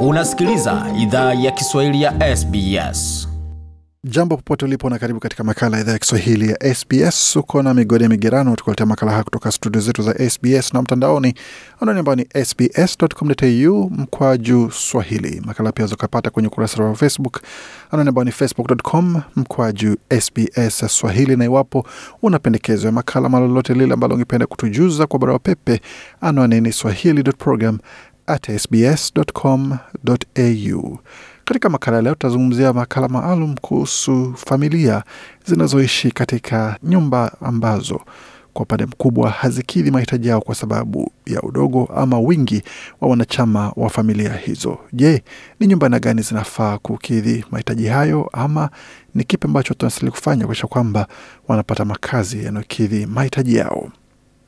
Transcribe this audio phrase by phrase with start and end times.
[0.00, 3.28] Unasikiliza idhaa ya Kiswahili ya SBS.
[4.04, 7.36] Jambo popote ulipo na karibu katika makala ya idhaa ya Kiswahili ya SBS.
[7.36, 11.34] Uko na migodi ya migerano, tukuletea makala haya kutoka studio zetu za SBS na mtandaoni
[11.80, 15.42] anwani ambao ni sbs.com.au mkwaju swahili.
[15.44, 17.40] Makala pia zokapata kwenye ukurasa wa Facebook
[17.90, 21.86] anwani ambao ni facebook.com mkwaju SBS swahili, na iwapo
[22.22, 25.80] una pendekezo ya makala malolote lile ambalo ungependa kutujuza kwa barua pepe,
[26.20, 27.78] anwani ni swahili.program
[28.28, 28.50] at
[29.58, 30.98] sbs.com.au.
[31.44, 35.02] Katika makala leo tutazungumzia makala maalum kuhusu familia
[35.46, 38.00] zinazoishi katika nyumba ambazo
[38.52, 42.62] kwa upande mkubwa hazikidhi mahitaji yao kwa sababu ya udogo ama wingi
[43.00, 44.78] wa wanachama wa familia hizo.
[44.92, 45.22] Je,
[45.60, 48.70] ni nyumba na gani zinafaa kukidhi mahitaji hayo, ama
[49.14, 51.06] ni kipi ambacho tunastahili kufanya kuakisha kwamba
[51.48, 53.88] wanapata makazi yanayokidhi mahitaji yao?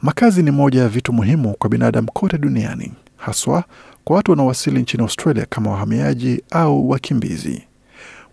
[0.03, 3.65] Makazi ni moja ya vitu muhimu kwa binadamu kote duniani, haswa
[4.05, 7.63] kwa watu wanaowasili nchini Australia kama wahamiaji au wakimbizi.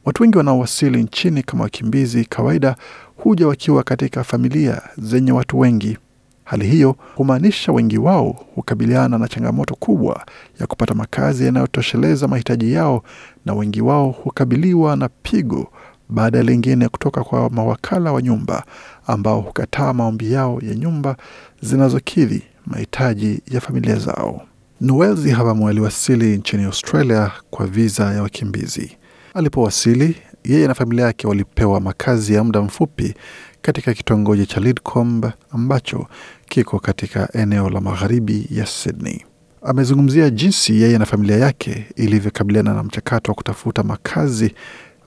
[0.06, 2.76] Watu wengi wanaowasili nchini kama wakimbizi kawaida
[3.18, 5.98] huja wakiwa katika familia zenye watu wengi.
[6.44, 10.26] Hali hiyo humaanisha wengi wao hukabiliana na changamoto kubwa
[10.60, 13.04] ya kupata makazi yanayotosheleza mahitaji yao,
[13.46, 15.72] na wengi wao hukabiliwa na pigo
[16.10, 18.64] baada ya lingine kutoka kwa mawakala wa nyumba
[19.08, 21.18] ambao hukataa maombi yao ya nyumba
[21.62, 24.47] zinazokidhi mahitaji ya familia zao.
[24.82, 28.98] Noel Zihabamu aliwasili nchini Australia kwa viza ya wakimbizi.
[29.34, 33.14] Alipowasili, yeye na familia yake walipewa makazi ya muda mfupi
[33.62, 36.08] katika kitongoji cha Lidcombe ambacho
[36.50, 39.26] kiko katika eneo la magharibi ya Sydney.
[39.62, 44.54] Amezungumzia jinsi yeye na familia yake ilivyokabiliana na mchakato wa kutafuta makazi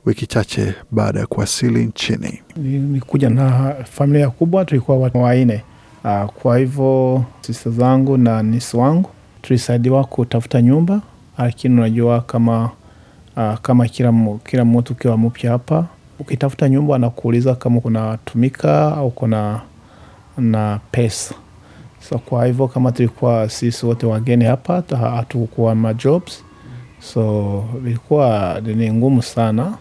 [0.07, 2.43] wiki chache baada ya kuwasili nchini.
[2.57, 5.65] Nilikuja na familia kubwa, tulikuwa watu wanne.
[6.05, 9.11] Uh, kwa hivyo sista zangu na nisi wangu
[9.43, 11.01] tulisaidiwa kutafuta nyumba,
[11.39, 12.71] lakini unajua kama
[13.37, 14.13] uh, kama kila,
[14.45, 15.87] kila mtu ukiwa mpya hapa,
[16.19, 19.61] ukitafuta nyumba anakuuliza kama kuna tumika au kuna
[20.39, 21.35] na pesa.
[22.09, 26.45] So kwa hivyo kama tulikuwa sisi wote wageni hapa, hatukuwa ma jobs,
[27.01, 29.75] so ilikuwa ni ngumu sana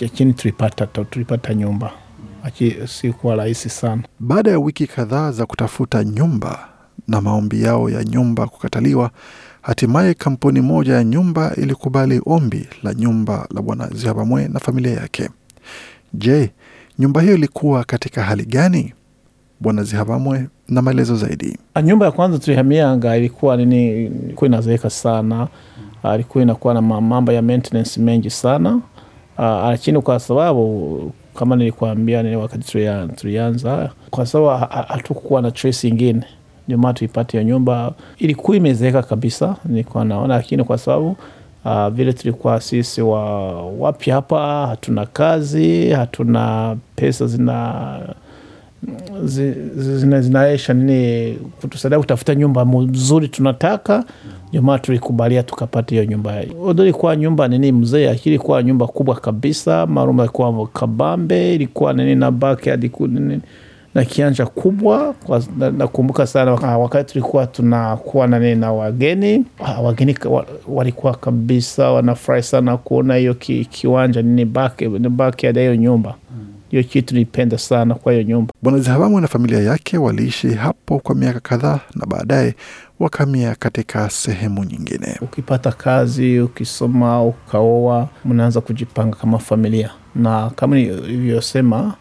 [0.00, 1.90] lakini uh, tulipata, tulipata nyumba
[2.86, 4.02] sikuwa rahisi sana.
[4.20, 6.68] Baada ya wiki kadhaa za kutafuta nyumba
[7.08, 9.10] na maombi yao ya nyumba kukataliwa,
[9.62, 15.28] hatimaye kampuni moja ya nyumba ilikubali ombi la nyumba la Bwana Zihabamwe na familia yake.
[16.14, 16.50] Je,
[16.98, 18.94] nyumba hiyo ilikuwa katika hali gani?
[19.60, 21.58] Bwana Zihabamwe na maelezo zaidi.
[21.84, 25.48] Nyumba ya kwanza tulihamianga ilikuwa nini, ilikuwa inazeeka sana,
[26.14, 28.80] ilikuwa inakuwa na mambo ya maintenance mengi sana
[29.38, 32.78] lakini uh, kwa sababu kama nilikuambia ni wakati
[33.16, 36.22] tulianza, kwa sababu hatukuwa na choice ingine,
[36.66, 37.92] ndio maana tuipate hiyo nyumba.
[38.18, 41.16] Ilikuwa imezeeka kabisa, nilikuwa naona, lakini kwa sababu
[41.64, 47.98] uh, vile tulikuwa sisi wa wapya hapa, hatuna kazi, hatuna pesa zina
[49.24, 54.04] zina, zinaisha nini kutusaidia kutafuta nyumba mzuri tunataka,
[54.62, 56.42] maana tulikubalia tukapata hiyo nyumba.
[56.78, 62.30] Ilikuwa nyumba nini mzee, lakini ilikuwa nyumba kubwa kabisa, marumba ilikuwa kabambe, ilikuwa nini na
[62.30, 63.40] backyard nini
[63.94, 65.14] na kianja kubwa.
[65.78, 69.44] Nakumbuka sana wakati tulikuwa tunakuwa nani na wageni,
[69.82, 70.16] wageni
[70.68, 76.14] walikuwa kabisa wanafurahi sana kuona hiyo ki, kiwanja nini baki ya hiyo nyumba
[76.72, 78.52] hiyo kitu nipenda sana kwa hiyo nyumba.
[78.62, 82.54] Bwana Zihabamwe na familia yake waliishi hapo kwa miaka kadhaa na baadaye
[83.00, 85.16] wakamia katika sehemu nyingine.
[85.20, 91.94] Ukipata kazi, ukisoma, ukaoa, mnaanza kujipanga kama familia, na kama ilivyosema,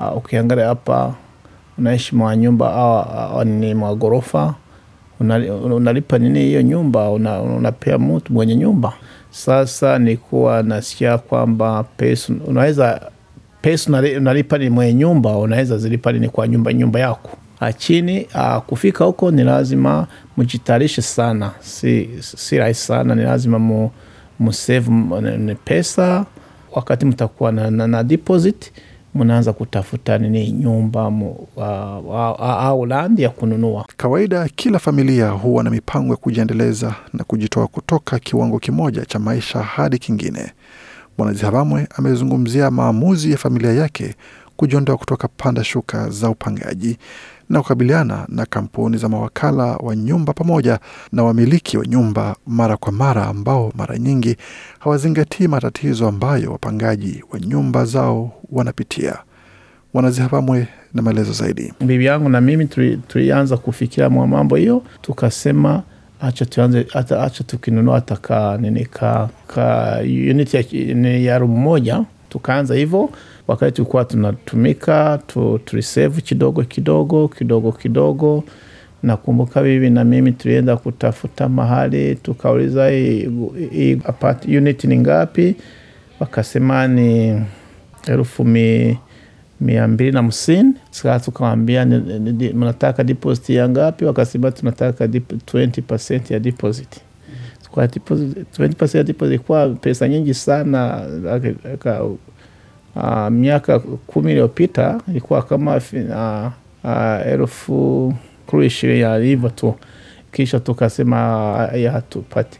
[0.00, 1.14] uh, ukiangalia hapa
[1.78, 4.54] unaishi mwa nyumba au ni mwa ghorofa,
[5.70, 8.92] unalipa nini hiyo nyumba, unapea mtu mwenye nyumba.
[9.30, 13.10] Sasa nikuwa nasikia kwamba pesa unaweza
[13.62, 19.04] pesa unalipa ni mwenye nyumba, unaweza zilipa nini kwa nyumba nyumba yako, lakini uh, kufika
[19.04, 23.14] huko ni lazima mjitayarishe sana, si, si rahisi sana.
[23.14, 23.90] Ni lazima mu,
[24.38, 24.90] musave
[25.64, 26.24] pesa.
[26.72, 28.72] Wakati mtakuwa na, na, na deposit
[29.16, 31.12] mnaanza kutafuta nini nyumba
[32.40, 33.86] au landi ya kununua.
[33.96, 39.62] Kawaida kila familia huwa na mipango ya kujiendeleza na kujitoa kutoka kiwango kimoja cha maisha
[39.62, 40.52] hadi kingine.
[41.18, 44.14] Bwana Zihabamwe amezungumzia maamuzi ya familia yake
[44.56, 46.98] kujiondoa kutoka panda shuka za upangaji
[47.50, 50.78] na kukabiliana na kampuni za mawakala wa nyumba pamoja
[51.12, 54.36] na wamiliki wa nyumba mara kwa mara ambao mara nyingi
[54.78, 59.16] hawazingatii matatizo ambayo wapangaji wa nyumba zao wanapitia.
[59.94, 61.72] Wanazihabamwe na maelezo zaidi.
[61.80, 62.66] Bibi yangu na mimi
[63.08, 65.82] tulianza kufikiria mwa mambo hiyo, tukasema
[66.20, 70.54] acha tuanze, acha tukinunua hata nini ka, ka unit
[71.24, 73.10] ya, room moja, tukaanza hivyo
[73.48, 78.44] wakati tulikuwa tunatumika tu, tulisevu kidogo kidogo kidogo kidogo.
[79.02, 85.54] Nakumbuka bibi na mimi tulienda kutafuta mahali tukauliza hii apart unit ni ngapi,
[86.20, 87.40] wakasema ni
[88.06, 88.98] elfu mi,
[89.60, 90.74] mia mbili na hamsini.
[90.90, 91.86] Sasa tukawambia
[92.54, 94.04] mnataka deposit ya ngapi?
[94.04, 96.88] Wakasema tunataka 20% ya deposit.
[97.70, 101.02] Kwa deposit 20% ya deposit ilikuwa pesa nyingi sana.
[103.00, 106.50] Ah, miaka kumi iliyopita ilikuwa kama uh,
[106.84, 108.14] uh, elfu
[108.46, 109.74] kuru ishirini hivyo tu,
[110.32, 111.16] kisha tukasema
[111.74, 112.58] ya hatupati,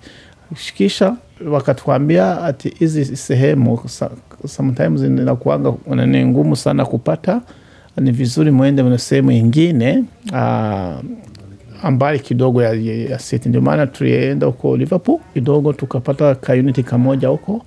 [0.76, 1.16] kisha
[1.50, 3.80] wakatuambia ati hizi sehemu
[4.46, 5.74] sometimes inakuanga
[6.06, 7.40] ni ngumu sana kupata,
[7.96, 11.00] ni vizuri mwende na sehemu ingine uh,
[11.82, 12.72] ambali kidogo ya,
[13.10, 13.48] ya city.
[13.48, 17.62] Ndio maana tulienda huko Liverpool kidogo tukapata kauniti kamoja huko,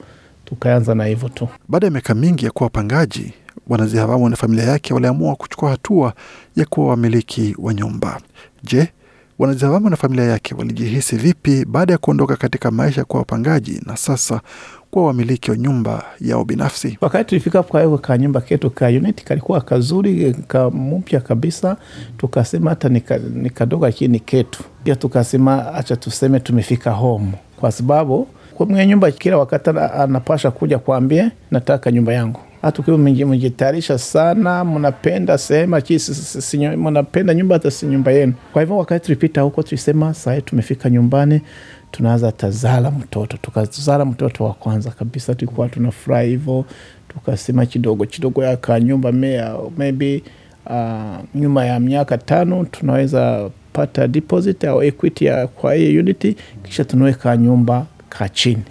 [0.49, 1.47] tukaanza na hivyo tu.
[1.67, 3.33] Baada ya miaka mingi ya kuwa wapangaji,
[3.67, 6.13] Bwana Zihabamu na familia yake waliamua kuchukua hatua
[6.55, 8.21] ya kuwa wamiliki wa nyumba.
[8.63, 8.87] Je,
[9.39, 13.81] Bwana Zihabamu na familia yake walijihisi vipi baada ya kuondoka katika maisha ya kuwa wapangaji
[13.85, 14.41] na sasa
[14.91, 16.97] kuwa wamiliki wa nyumba yao binafsi?
[17.01, 21.77] Wakati tulifika kwa hiyo ka nyumba ketu ka unit kalikuwa kazuri ka mpya kabisa,
[22.17, 24.63] tukasema hata nikadogo ka- lakini ni ketu.
[24.83, 28.27] Pia tukasema acha tuseme tumefika home, kwa sababu
[28.65, 32.39] mwenye nyumba kila wakati ana- anapasha kuja kuambia nataka nyumba yangu.
[32.61, 33.25] Hata mmeji-
[33.97, 35.75] sana, mnapenda sehemu
[36.77, 38.33] mnapenda nyumba hata si nyumba yenu.
[38.53, 41.41] Kwa hivyo wakati tulipita huko tulisema sahii tumefika nyumbani
[41.91, 46.65] tunaanza tazala mtoto, tukazala mtoto wa kwanza kabisa, tulikuwa tunafurahi hivyo,
[47.07, 50.23] tukasema kidogo kidogo yaka nyumba mea, maybe
[50.65, 56.85] uh, nyuma ya miaka tano tunaweza pata deposit au equity ya kwa hii unity, kisha
[56.85, 58.63] tunaweka nyumba ka chini.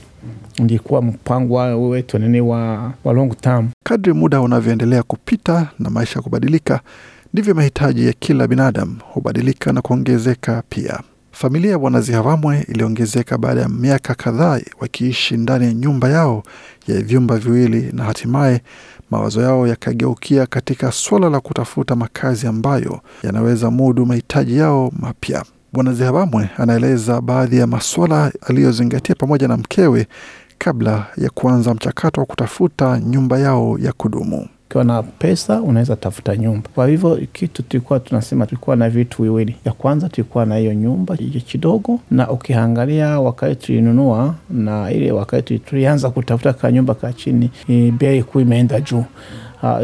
[0.58, 3.68] Ndikuwa mpango wetu nini wa, wa long term.
[3.84, 6.80] Kadri muda unavyoendelea kupita na maisha kubadilika,
[7.32, 11.00] ndivyo mahitaji ya kila binadamu hubadilika na kuongezeka pia.
[11.32, 16.42] Familia ya Bwana Zihavamwe iliongezeka baada ya miaka kadhaa wakiishi ndani ya nyumba yao
[16.88, 18.62] ya vyumba viwili, na hatimaye
[19.10, 25.44] mawazo yao yakageukia katika suala la kutafuta makazi ambayo yanaweza mudu mahitaji yao mapya.
[25.72, 30.06] Bwana Zihabamwe anaeleza baadhi ya masuala aliyozingatia pamoja na mkewe
[30.58, 34.48] kabla ya kuanza mchakato wa kutafuta nyumba yao ya kudumu.
[34.68, 36.68] Ukiwa na pesa unaweza tafuta nyumba.
[36.74, 39.56] Kwa hivyo kitu tulikuwa tunasema, tulikuwa na vitu viwili.
[39.64, 46.10] Ya kwanza tulikuwa na hiyo nyumba kidogo, na ukiangalia wakati tulinunua na ile wakati tulianza
[46.10, 49.04] kutafuta ka nyumba ka chini, eh, bei kuu imeenda juu.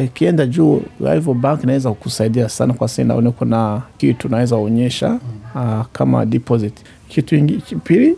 [0.04, 0.82] Ikienda juu,
[1.14, 5.18] hivyo bank inaweza kukusaidia sana, kwa sababu inaona kuna kitu unaweza onyesha
[5.54, 6.74] uh, kama deposit.
[7.08, 8.16] Kitu ingi, pili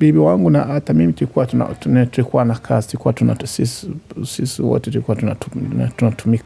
[0.00, 4.90] bibi wangu na hata mimi tulikuwa tuna, tuna, tulikuwa na kazi tulikuwa tuna, sisi, wote
[4.90, 6.38] tulikuwa tunatumika tuna, tuna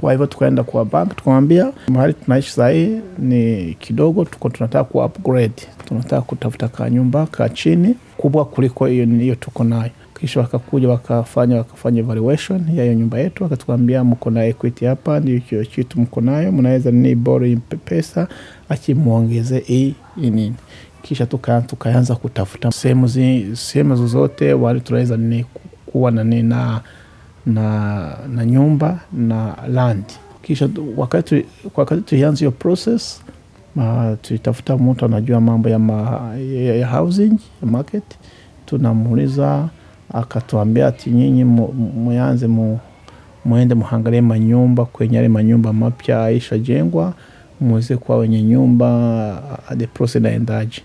[0.00, 5.62] kwa hivyo tukaenda kwa bank tukamwambia mahali tunaishi sahii ni kidogo, tuko tunataka ku upgrade,
[5.88, 9.90] tunataka kutafuta ka nyumba ka chini kubwa kuliko hiyo tuko nayo.
[10.20, 15.38] Kisha wakakuja wakafanya wakafanya evaluation ya hiyo nyumba yetu, wakatuambia mko na equity hapa, ndio
[15.38, 18.28] hiyo kitu mko nayo, mnaweza ni borrow pesa
[18.68, 20.54] achimuongeze hii nini.
[21.02, 23.08] Kisha tukaanza tuka kutafuta sehemu
[23.56, 25.44] sehemu zozote wali tunaweza ni
[25.86, 26.80] kuwa na, na,
[27.46, 30.04] na, na nyumba na land.
[30.42, 33.22] Kisha wakati wakati tulianza hiyo process
[33.76, 36.30] uh, tulitafuta mtu anajua mambo ya, ma,
[36.78, 38.04] ya housing ya market,
[38.66, 39.68] tunamuuliza
[40.14, 42.78] akatuambia ati nyinyi muanze mu,
[43.44, 47.12] muende muhangalie manyumba kwenye yale manyumba mapya aishajengwa
[47.60, 49.42] muweze kuwa wenye nyumba
[49.78, 50.82] the process inaendaje.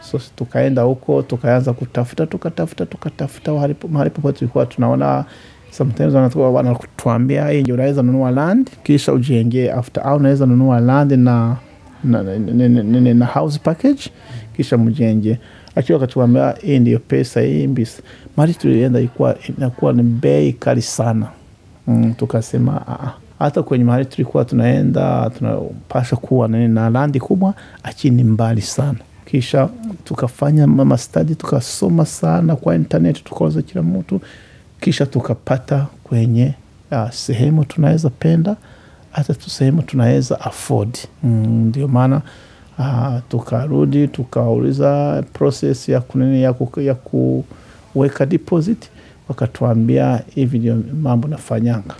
[0.00, 3.52] So tukaenda huko tukaanza kutafuta tukatafuta tukatafuta
[3.90, 5.24] mahali popote tulikuwa tunaona
[5.70, 11.56] sometimes wanatuambia hii unaweza nunua land kisha ujengee after, au unaweza nunua land na
[12.04, 14.02] na, na, na, na, na house package
[14.56, 15.38] kisha mjenge.
[15.76, 18.02] Akiwa akatuambia hii ndio pesa hii mbisa.
[18.36, 21.26] Mahali tulienda ilikuwa inakuwa ni bei kali sana.
[21.86, 28.60] Mm, tukasema aa hata kwenye mahali tulikuwa tunaenda tunapasha kuwa na landi kubwa, achini mbali
[28.62, 28.98] sana.
[29.24, 29.68] Kisha
[30.04, 30.98] tukafanya mama
[31.38, 34.20] tukasoma sana kwa internet, tukaoza kila mtu,
[34.80, 36.54] kisha tukapata kwenye
[36.90, 38.56] uh, sehemu tunaweza penda
[39.10, 40.98] hata tu sehemu tunaweza afford.
[41.22, 42.22] Mm, ndio maana
[42.78, 48.90] uh, tukarudi tukauliza process ya kunini ya, ku, ya kuweka deposit,
[49.28, 51.94] wakatuambia hivi ndio mambo nafanyanga.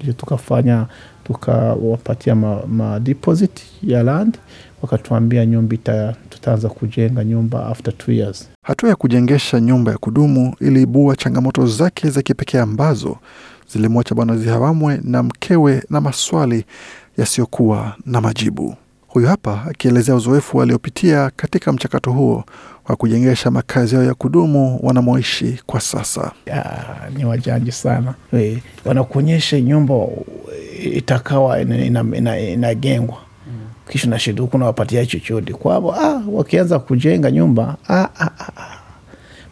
[0.00, 0.86] Ndio tukafanya
[1.24, 4.38] tukawapatia ma, ma deposit ya land.
[4.82, 8.48] Wakatuambia nyumba tutaanza kujenga nyumba after two years.
[8.62, 13.16] Hatua ya kujengesha nyumba ya kudumu iliibua changamoto zake za kipekee ambazo
[13.72, 16.64] zilimwacha Bwana Zihawamwe na mkewe na maswali
[17.18, 18.74] yasiyokuwa na majibu.
[19.18, 22.44] Huyu hapa akielezea uzoefu aliopitia katika mchakato huo
[22.88, 26.32] wa kujengesha makazi yao ya kudumu wanamoishi kwa sasa.
[26.46, 26.84] ya,
[27.16, 28.14] ni wajanji sana
[28.84, 29.94] wanakuonyesha nyumba
[30.94, 33.16] itakawa inajengwa ina, ina, inajengwa.
[33.88, 38.78] kisha nashiduka unawapatia chochote kwavo ah, wakianza kujenga nyumba ah, ah, ah, ah.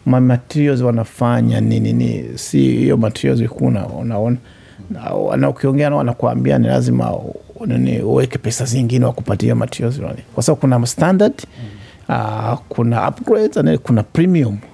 [0.05, 4.37] ma materials wanafanya nini ni si hiyo materials kuna unaona
[4.89, 7.11] na, na ukiongea nao wanakuambia ni lazima
[7.65, 9.99] nini uweke pesa zingine wakupatia materials
[10.33, 11.33] kwa sababu kuna standard
[12.09, 14.57] uh, kuna upgrades and kuna premium.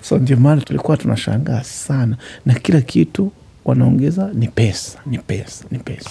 [0.00, 2.16] So ndio maana tulikuwa tunashangaa sana.
[2.46, 3.32] Na kila kitu
[3.64, 6.10] wanaongeza ni pesa ni pesa ni pesa.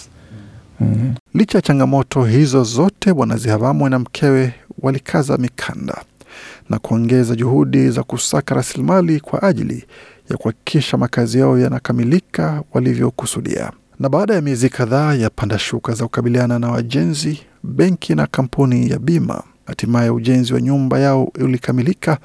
[0.80, 1.14] Mm.
[1.34, 6.04] Licha ya changamoto hizo zote, Bwana zihavamwe na mkewe walikaza mikanda
[6.70, 9.86] na kuongeza juhudi za kusaka rasilimali kwa ajili
[10.30, 13.72] ya kuhakikisha makazi yao yanakamilika walivyokusudia.
[14.02, 18.90] Na baada ya miezi kadhaa ya panda shuka za kukabiliana na wajenzi, benki na kampuni
[18.90, 22.18] ya bima, hatimaye ujenzi wa nyumba yao ulikamilika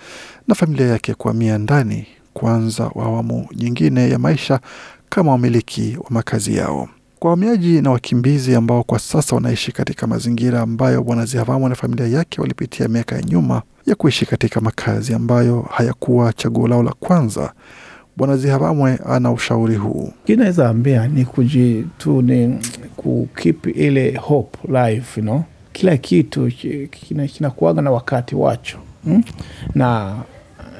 [0.48, 4.60] na familia yake kuhamia ndani kuanza awamu nyingine ya maisha
[5.08, 6.88] kama wamiliki wa makazi yao.
[7.18, 12.06] Kwa wahamiaji na wakimbizi ambao kwa sasa wanaishi katika mazingira ambayo Bwana Zihavamwe na familia
[12.06, 17.52] yake walipitia miaka ya nyuma ya kuishi katika makazi ambayo hayakuwa chaguo lao la kwanza,
[18.16, 20.12] Bwana Zihavamwe ana ushauri huu.
[20.24, 22.58] kinaweza ambia ni kuji tu ni
[22.96, 25.42] kukip ile hope life you know?
[25.72, 26.50] kila kitu
[27.32, 29.22] kinakuaga na wakati wacho hmm?
[29.74, 30.14] na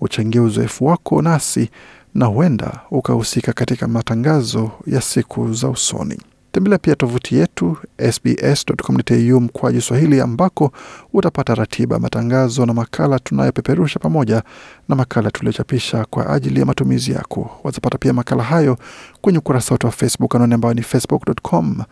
[0.00, 1.70] Uchangie uzoefu wako nasi
[2.14, 6.20] na huenda ukahusika katika matangazo ya siku za usoni.
[6.52, 7.76] Tembelea pia tovuti yetu
[8.12, 10.72] sbs.com.au mkwaju Swahili, ambako
[11.12, 14.42] utapata ratiba, matangazo na makala tunayopeperusha pamoja
[14.88, 17.50] na makala tuliyochapisha kwa ajili ya matumizi yako.
[17.64, 18.78] Wazapata pia makala hayo
[19.20, 21.82] kwenye ukurasa wetu wa Facebook, anwani ambayo ni facebook.com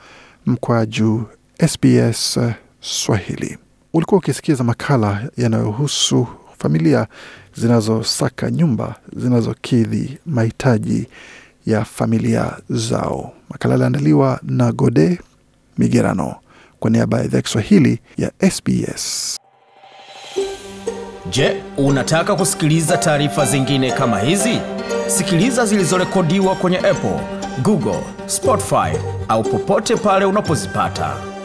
[0.46, 1.24] mkwaju
[1.66, 2.38] SBS
[2.80, 3.58] Swahili.
[3.92, 6.26] Ulikuwa ukisikiza makala yanayohusu
[6.58, 7.06] familia
[7.56, 11.06] zinazosaka nyumba zinazokidhi mahitaji
[11.66, 13.32] ya familia zao.
[13.50, 15.20] Makala aliandaliwa na Gode
[15.78, 16.34] Migerano
[16.80, 19.36] kwa niaba ya idhaa Kiswahili ya SBS.
[21.30, 24.58] Je, unataka kusikiliza taarifa zingine kama hizi?
[25.06, 27.20] Sikiliza zilizorekodiwa kwenye Apple,
[27.62, 28.98] Google, Spotify
[29.28, 31.37] au popote pale unapozipata.